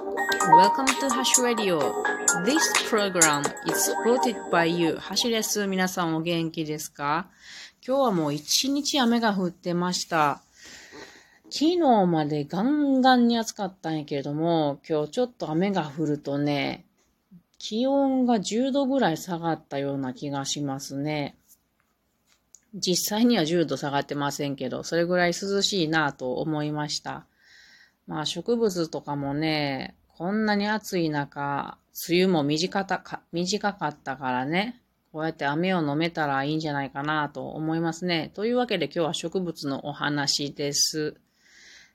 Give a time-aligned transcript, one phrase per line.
[0.00, 1.78] Welcome to Hash Radio.
[2.46, 4.96] This program is supported by you.
[4.96, 5.66] ハシです。
[5.66, 7.28] 皆さんお元気ですか？
[7.86, 10.40] 今日はもう一日雨が降ってました。
[11.50, 16.86] 昨日までガンガンに暑かったんやけれども、今日ちょっと雨が降るとね、
[17.58, 21.36] 気温が10度ぐらい下がったような気がしますね。
[22.72, 27.26] 実際には10度下がってませんけど、それぐらい涼しいなと思いました。
[28.10, 31.78] まあ植物とかもね、こんなに暑い中、
[32.08, 38.32] 梅雨も短か短かったからね、こうやって雨を飲めたらいいんじゃないかなと思いますね。
[38.34, 41.14] というわけで今日は植物のお話です。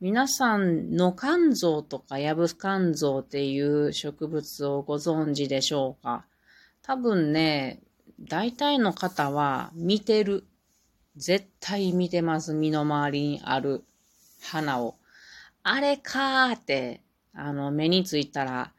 [0.00, 6.24] 皆さん、の肝臓とかヤブ肝臓っていう植物をご存知でしょうか？
[6.80, 7.82] 多分ね、
[8.18, 10.44] 大体の方は見てる。
[11.16, 12.54] 絶対見てます。
[12.54, 13.84] 身の回りにある
[14.42, 14.94] 花を。
[15.70, 17.02] あれかーって、
[17.34, 18.72] あの、目についたら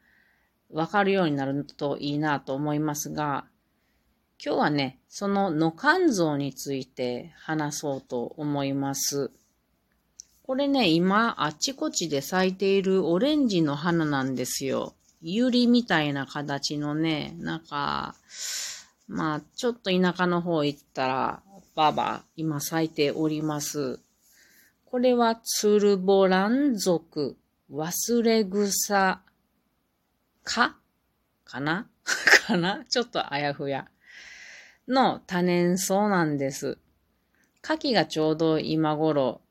[0.70, 3.44] わかるようになるといいなと思いますが、
[4.44, 9.30] 今日はね、そのの肝臓について話そうと思います。
[10.42, 14.94] これね、今、あちこちで咲いているオレンジの花なんですよ。
[15.22, 18.16] ユリみたいな形のね、なんか、
[19.06, 21.42] まあ、ちょっと田舎の方行ったら、
[21.76, 24.00] ババ、今咲いております。
[24.90, 27.36] これはツルボラン属
[27.70, 29.20] 忘れ草
[30.42, 30.78] か？
[31.44, 31.88] かな？
[32.48, 32.84] かな？
[32.88, 33.86] ちょっとあやふや。
[34.88, 36.78] の多年草なんです。
[37.62, 39.42] 牡蠣がちょうど今頃、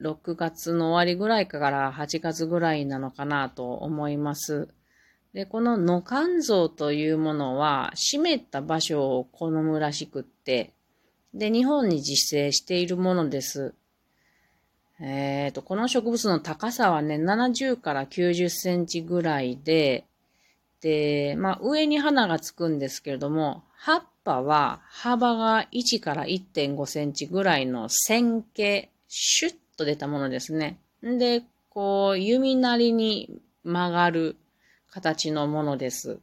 [0.00, 4.68] 6月の終わりぐらいから8月ぐらいなのかなと思います。
[5.34, 10.72] で、この野肝臓というものは湿った場所を好むらしくって、
[11.34, 13.74] で、日本に自生しているものです。
[15.04, 20.04] えっ、ー、と、この植物の高さはね、70から90センチぐらいで、
[20.80, 30.78] で、まあ、上に花がつくんですけれども、葉っぱは幅が1から1.5センチぐらいの線形、シュッと出たものですね。
[31.02, 34.36] で、こう、弓なりに曲がる
[34.88, 36.20] 形のものです。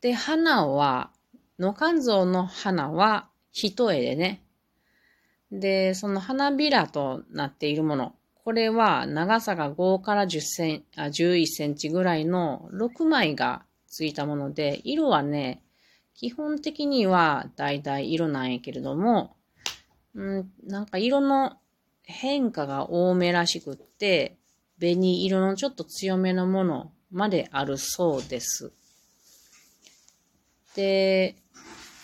[0.00, 1.10] で、花は、
[1.58, 4.40] 野肝臓の花は一重でね、
[5.60, 8.14] で、その花びらとなっているもの。
[8.44, 15.62] これは長さが5から10センあ11センチぐらいの6枚がついたもので、色はね、
[16.14, 19.36] 基本的には橙色なんやけれども、
[20.14, 21.56] うん、なんか色の
[22.02, 24.36] 変化が多めらしくって、
[24.78, 28.72] 紅色のちょっと強めのものまであるそうです。
[30.74, 31.36] で、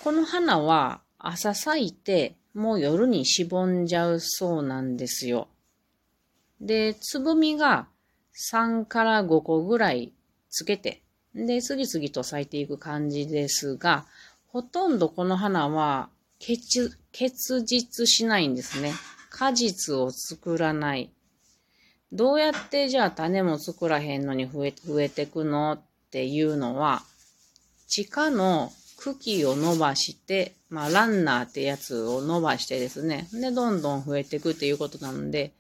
[0.03, 5.49] この花は朝咲いてもう夜にしぼんじゃうそうなんですよ。
[6.61, 7.87] で、つぼみが
[8.50, 10.12] 3から5個ぐらい
[10.50, 11.03] つけて、
[11.34, 14.05] で、次々と咲いていく感じですが、
[14.49, 18.93] ほとんどこの花は結結実しないんですね。
[19.31, 21.11] 果実を作らない。
[22.12, 25.81] どうやってじゃあ種も作らへんのに増え増えてくのっ
[26.11, 27.03] ていうのは、
[27.87, 35.53] 地下の茎を伸ばして、まあ、ランナーってやつを伸ばしてですね、で、どんどん増えていくっていうことなので、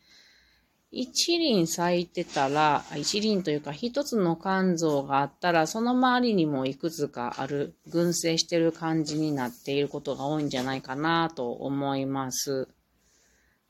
[0.92, 12.68] 一輪咲いてたら、一輪というか一つの肝臓があったら、その周りにもいくつかある、群生してる感じになっていることが多いんじゃないかなと思います。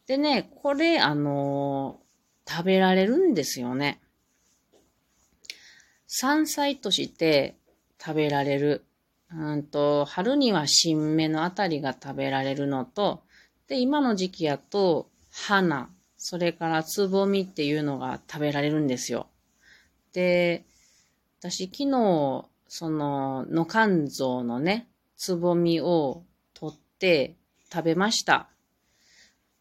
[0.06, 4.00] でね、これ、あのー、食べられるんですよね。
[6.08, 7.54] 山菜として
[8.02, 8.84] 食べられる。
[9.32, 13.22] うんと、春には新芽のあたりが食べられるのと、
[13.68, 19.28] で、今の時期やと、花、それからつぼみっていうのが食べられるんですよ。
[20.12, 20.64] で、
[21.38, 27.36] 私昨日、その、の肝臓のね、つぼみを取って
[27.72, 28.48] 食べました。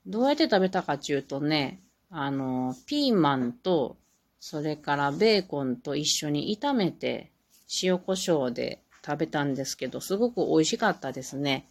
[0.08, 3.98] どうやって食べたかっていうとね、あの、ピーマンと、
[4.40, 7.32] それからベーコンと一緒に炒めて、
[7.84, 11.68] 塩コショウで食べたんですけど、すごく美味しかったですね。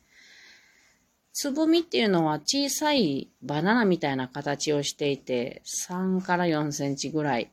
[1.33, 7.51] つぼみっていうのは小さいバナナみたいな形をしていて、3から4センチぐらい。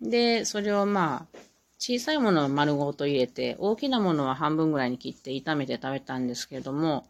[0.00, 1.38] で、それをまあ、
[1.78, 7.06] 小さいものは丸ごと入れて、大きなものは半分ぐらいに切って炒めて食べたんですけれども、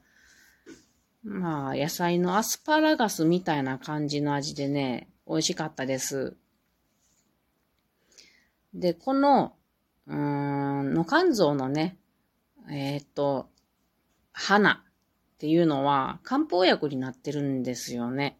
[1.22, 6.36] まあ、野菜のアスパラガスみたいな感じの味でね、美味しかったです。
[8.74, 9.54] で、この
[10.06, 10.16] うー
[10.82, 11.96] ん、の肝臓のね、
[12.70, 13.48] えっ、ー、と、
[14.32, 18.38] 花っていうのは漢方薬になってるんですよね。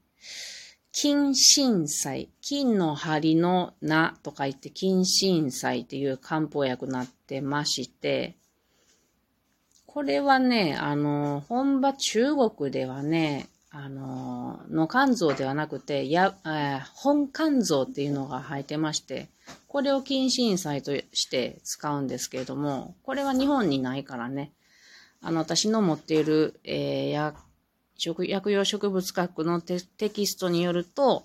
[0.92, 2.30] 金震災。
[2.40, 8.36] 金の針の名とか言って金震災っていう漢方薬になってまして、
[9.86, 19.28] これはね、あの、本場中国ではね、あの、の肝臓ではなくて、や、えー、本肝臓っていうのが入ってまして、
[19.74, 24.52] これを近親菜として使うんですけれども、これは日本にないからね、
[25.20, 27.34] あの、私の持っている、えー、
[27.98, 29.80] 薬、用植物学のテ
[30.10, 31.24] キストによると、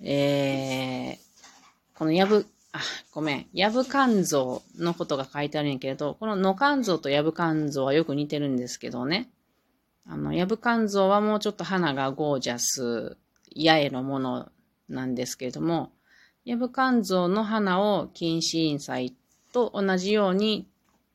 [0.00, 2.80] えー、このやぶ、あ、
[3.12, 3.46] ごめん。
[3.52, 9.28] ヤブ肝臓のことが書いてあるんやけれど、この野肝臓とヤブ肝臓はよく似てるんですけどね。
[10.06, 13.18] あの、ヤブ肝臓はもうちょっと花がゴージャス、
[13.54, 14.48] 八重のもの
[14.88, 15.92] なんですけれども、
[16.44, 19.14] ヤブ肝臓の花を禁止院祭
[19.52, 20.66] と同じように、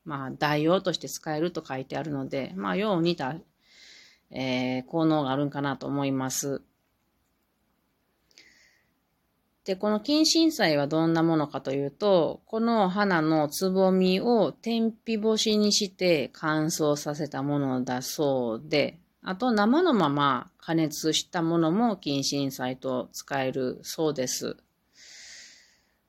[0.04, 3.34] まあ、代用として使えると書いてあるので、まあ、よう似た、
[4.30, 6.62] えー、効能があるんかなと思います。
[9.64, 24.56] で、この近親菜はどんなものかというと、この花のつぼみを天日干しにして乾燥させたものだそうで、あと生のまま加熱したものも近親菜と使えるそうです。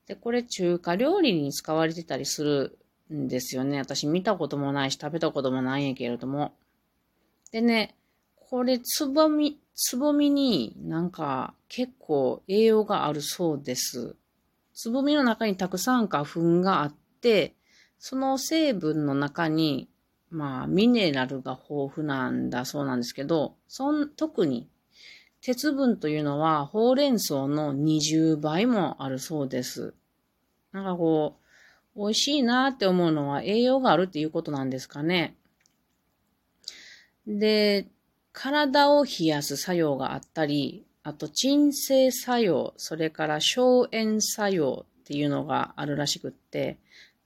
[0.08, 2.78] で、これ中華料理に使われてたりする
[3.12, 3.78] んですよね。
[3.78, 6.54] 私見たこともないし食べたこともないんやけれども。
[7.52, 7.94] でね、
[8.36, 14.16] これつぼみ、つぼみになんか結構栄養があるそうです。
[14.72, 17.54] つぼみの中にたくさん花粉があって、
[17.98, 19.88] その成分の中に、
[20.30, 24.68] まあ、ミネラルが豊富なんだそうなんですけど、そん、特に
[25.40, 29.94] 鉄分というのはほうれん草の20倍もあるそうです。
[30.72, 31.36] なんかこ
[31.96, 35.34] う、美味しいなって思うのは栄養があるっていうことなんですかね。
[37.26, 37.88] で、
[38.32, 46.78] 体を冷やす作用があったり、あと鎮静作用、それから消炎作用っていうのがあるらしくって、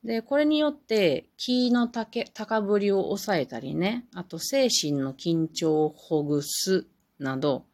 [0.05, 6.87] で、これによって気の高ぶりを抑えたりね、あと精神の緊張をほぐす
[7.19, 7.67] など、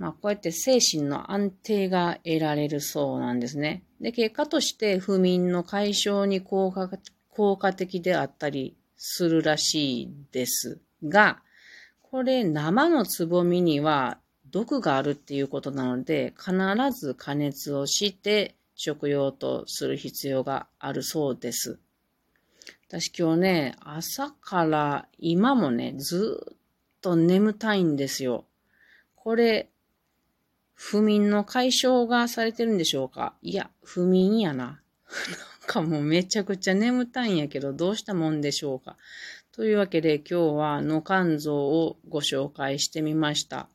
[0.00, 3.82] まあこうやって精神の安定が得られるそうなんですね。
[4.00, 6.88] で、結果として不眠の解消に効果
[7.28, 11.42] 効果的であったりするらしいですが、
[12.00, 14.16] これ生のつぼみには
[14.50, 16.54] 毒があるっていうことなので、必
[16.98, 21.78] ず加熱をして食用とする必要があるそうです。
[22.88, 26.56] 私今日ね、朝から今もね、ずっ
[27.02, 28.46] と眠たいんですよ。
[29.14, 29.69] これ、
[30.82, 33.34] 不眠の解消がされてるんでしょうか？
[33.42, 34.64] いや、不眠やな。
[34.64, 34.80] なん
[35.66, 38.96] かもうめちゃくちゃ眠たいんやけど、どうしたもんでしょうか？
[39.52, 43.68] というわけで今日は野肝臓をご紹介してみました。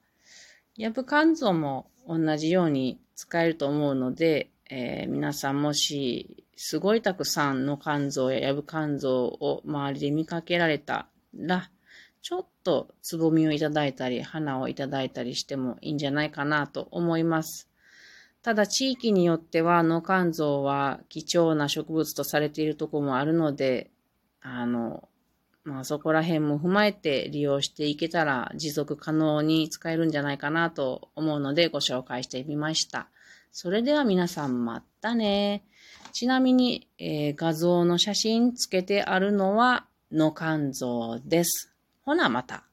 [0.78, 11.70] ヤブ肝臓も同じように使えると思うので、えー、皆さんもしすごいたくさんの肝臓やヤブ肝臓を周りで見かけられたら、
[12.26, 17.70] ちょっとつぼみをいただいたり、花をいただいたりしてもいいんじゃないかなと思います。
[18.42, 23.92] ただ地域によっては脳肝臓は貴重な植物とされているとこもあるので、
[24.42, 25.08] あの、
[25.66, 33.08] まあそこら辺も踏まえて利用していけたら持続可能に使えるんじゃないかなと思うのでご紹介してみました。
[33.52, 35.64] それでは皆さんまたね。
[36.12, 41.75] ちなみに、えー、画像の写真つけてあるのはの肝臓です。
[42.06, 42.64] ほなまた。